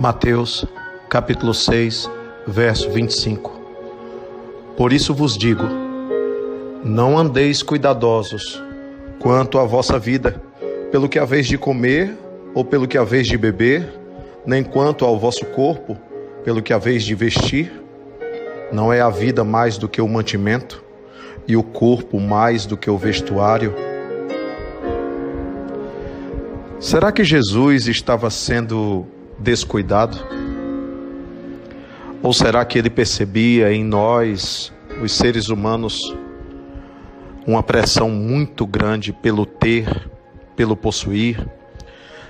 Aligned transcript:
Mateus, 0.00 0.64
capítulo 1.10 1.52
6, 1.52 2.10
verso 2.46 2.88
25. 2.90 3.60
Por 4.74 4.94
isso 4.94 5.12
vos 5.12 5.36
digo: 5.36 5.64
não 6.82 7.18
andeis 7.18 7.62
cuidadosos 7.62 8.64
quanto 9.18 9.58
à 9.58 9.64
vossa 9.66 9.98
vida, 9.98 10.42
pelo 10.90 11.06
que 11.06 11.18
haveis 11.18 11.46
de 11.46 11.58
comer 11.58 12.16
ou 12.54 12.64
pelo 12.64 12.88
que 12.88 12.96
haveis 12.96 13.26
de 13.26 13.36
beber, 13.36 13.92
nem 14.46 14.64
quanto 14.64 15.04
ao 15.04 15.18
vosso 15.18 15.44
corpo, 15.44 15.98
pelo 16.44 16.62
que 16.62 16.72
haveis 16.72 17.04
de 17.04 17.14
vestir. 17.14 17.70
Não 18.72 18.90
é 18.90 19.02
a 19.02 19.10
vida 19.10 19.44
mais 19.44 19.76
do 19.76 19.86
que 19.86 20.00
o 20.00 20.08
mantimento, 20.08 20.82
e 21.46 21.58
o 21.58 21.62
corpo 21.62 22.18
mais 22.18 22.64
do 22.64 22.74
que 22.74 22.88
o 22.88 22.96
vestuário? 22.96 23.74
Será 26.78 27.12
que 27.12 27.22
Jesus 27.22 27.86
estava 27.86 28.30
sendo 28.30 29.06
descuidado? 29.40 30.18
Ou 32.22 32.32
será 32.32 32.64
que 32.64 32.78
ele 32.78 32.90
percebia 32.90 33.72
em 33.72 33.82
nós, 33.82 34.72
os 35.02 35.12
seres 35.12 35.48
humanos, 35.48 35.98
uma 37.46 37.62
pressão 37.62 38.10
muito 38.10 38.66
grande 38.66 39.12
pelo 39.12 39.46
ter, 39.46 40.10
pelo 40.54 40.76
possuir? 40.76 41.48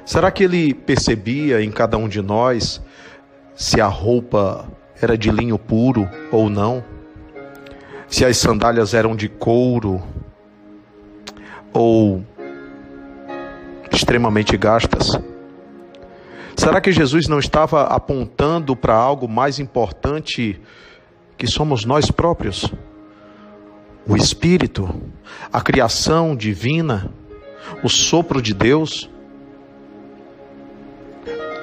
Será 0.07 0.31
que 0.31 0.45
ele 0.45 0.73
percebia 0.73 1.61
em 1.61 1.71
cada 1.71 1.99
um 1.99 2.09
de 2.09 2.23
nós 2.23 2.81
se 3.55 3.81
a 3.81 3.87
roupa 3.87 4.67
era 5.01 5.19
de 5.19 5.31
linho 5.31 5.59
puro 5.59 6.09
ou 6.31 6.49
não? 6.49 6.83
Se 8.09 8.25
as 8.25 8.37
sandálias 8.37 8.95
eram 8.95 9.15
de 9.15 9.29
couro 9.29 10.03
ou 11.73 12.25
extremamente 13.93 14.57
gastas? 14.57 15.30
Será 16.61 16.79
que 16.79 16.93
Jesus 16.93 17.27
não 17.27 17.39
estava 17.39 17.85
apontando 17.85 18.77
para 18.77 18.95
algo 18.95 19.27
mais 19.27 19.59
importante 19.59 20.61
que 21.39 21.47
somos 21.47 21.87
nós 21.87 22.11
próprios? 22.11 22.71
O 24.07 24.15
Espírito, 24.15 24.95
a 25.51 25.63
criação 25.63 26.37
divina, 26.37 27.11
o 27.83 27.89
sopro 27.89 28.43
de 28.43 28.53
Deus. 28.53 29.09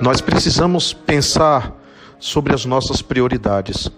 Nós 0.02 0.20
precisamos 0.20 0.94
pensar 0.94 1.76
sobre 2.18 2.56
as 2.56 2.66
nossas 2.66 3.00
prioridades. 3.00 3.92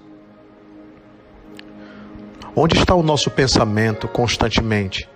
Onde 2.54 2.76
está 2.76 2.94
o 2.94 3.02
nosso 3.02 3.32
pensamento 3.32 4.06
constantemente? 4.06 5.08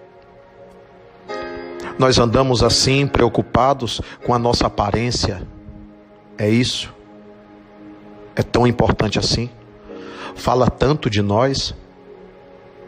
Nós 1.99 2.17
andamos 2.19 2.63
assim, 2.63 3.05
preocupados 3.05 3.99
com 4.25 4.33
a 4.33 4.39
nossa 4.39 4.67
aparência, 4.67 5.45
é 6.37 6.49
isso? 6.49 6.93
É 8.35 8.41
tão 8.41 8.65
importante 8.65 9.19
assim? 9.19 9.49
Fala 10.35 10.69
tanto 10.69 11.09
de 11.09 11.21
nós? 11.21 11.73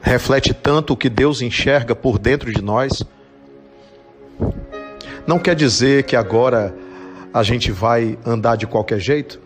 Reflete 0.02 0.54
tanto 0.54 0.94
o 0.94 0.98
que 0.98 1.10
Deus 1.10 1.42
enxerga 1.42 1.96
por 1.96 2.18
dentro 2.20 2.52
de 2.52 2.62
nós? 2.62 3.04
Não 5.28 5.40
quer 5.40 5.56
dizer 5.56 6.04
que 6.04 6.16
agora 6.16 6.76
a 7.34 7.44
gente 7.44 7.72
vai 7.72 8.18
andar 8.26 8.56
de 8.56 8.68
qualquer 8.68 9.00
jeito? 9.00 9.40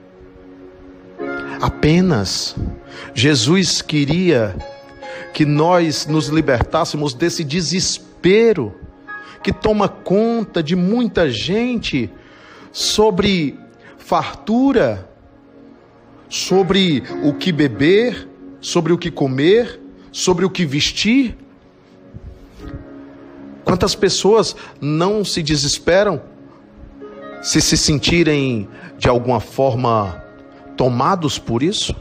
Apenas 1.62 2.56
Jesus 3.14 3.82
queria 3.82 4.56
que 5.34 5.46
nós 5.46 6.06
nos 6.06 6.28
libertássemos 6.28 7.14
desse 7.14 7.44
desespero 7.44 8.74
que 9.44 9.54
toma 9.54 9.88
conta 9.88 10.62
de 10.62 10.76
muita 10.76 11.30
gente 11.30 12.10
sobre 12.72 13.58
fartura, 14.10 15.08
sobre 16.28 17.04
o 17.24 17.32
que 17.32 17.52
beber, 17.52 18.28
sobre 18.60 18.92
o 18.92 18.98
que 18.98 19.12
comer, 19.12 19.80
sobre 20.12 20.44
o 20.44 20.50
que 20.50 20.66
vestir. 20.66 21.38
Quantas 23.64 23.94
pessoas 23.94 24.56
não 24.82 25.24
se 25.24 25.44
desesperam 25.44 26.24
se 27.44 27.62
se 27.62 27.78
sentirem 27.78 28.68
de 28.98 29.08
alguma 29.08 29.40
forma 29.40 30.24
tomados 30.76 31.38
por 31.38 31.62
isso? 31.62 31.96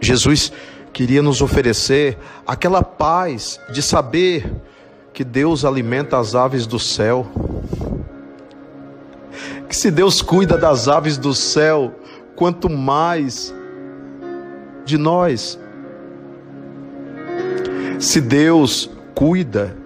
Jesus 0.00 0.50
queria 0.90 1.20
nos 1.20 1.42
oferecer 1.42 2.16
aquela 2.46 2.82
paz 2.82 3.60
de 3.70 3.82
saber 3.82 4.50
que 5.12 5.22
Deus 5.22 5.66
alimenta 5.66 6.18
as 6.18 6.34
aves 6.34 6.66
do 6.66 6.78
céu 6.78 7.26
que 9.68 9.76
se 9.76 9.90
Deus 9.90 10.22
cuida 10.22 10.56
das 10.56 10.88
aves 10.88 11.18
do 11.18 11.34
céu, 11.34 11.94
quanto 12.34 12.70
mais 12.70 13.54
de 14.84 14.96
nós. 14.96 15.58
Se 17.98 18.20
Deus 18.20 18.90
cuida 19.14 19.76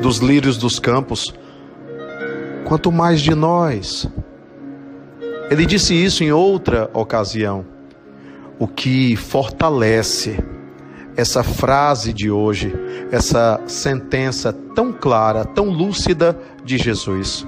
dos 0.00 0.18
lírios 0.18 0.56
dos 0.56 0.78
campos, 0.78 1.34
quanto 2.64 2.90
mais 2.90 3.20
de 3.20 3.34
nós. 3.34 4.08
Ele 5.50 5.66
disse 5.66 5.94
isso 5.94 6.24
em 6.24 6.32
outra 6.32 6.90
ocasião. 6.94 7.66
O 8.58 8.66
que 8.66 9.16
fortalece 9.16 10.42
essa 11.16 11.42
frase 11.42 12.12
de 12.12 12.30
hoje, 12.30 12.72
essa 13.12 13.60
sentença 13.66 14.52
tão 14.74 14.92
clara, 14.92 15.44
tão 15.44 15.68
lúcida 15.68 16.38
de 16.64 16.78
Jesus. 16.78 17.46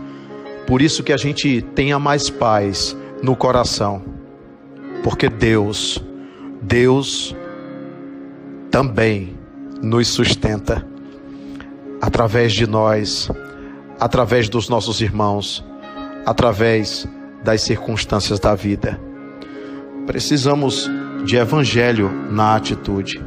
Por 0.66 0.82
isso 0.82 1.03
que 1.03 1.12
a 1.12 1.16
gente 1.16 1.62
tenha 1.75 1.99
mais 1.99 2.28
paz 2.28 2.97
no 3.22 3.37
coração. 3.37 4.03
Porque 5.03 5.28
Deus, 5.28 6.03
Deus 6.60 7.37
também 8.71 9.37
nos 9.81 10.09
sustenta 10.09 10.87
através 12.00 12.53
de 12.53 12.66
nós, 12.66 13.31
através 14.00 14.49
dos 14.49 14.69
nossos 14.69 15.00
irmãos, 15.00 15.65
através 16.25 17.09
das 17.44 17.62
circunstâncias 17.62 18.41
da 18.41 18.55
vida. 18.55 19.00
Precisamos 20.06 20.91
de 21.25 21.37
evangelho 21.37 22.10
na 22.31 22.56
atitude. 22.56 23.22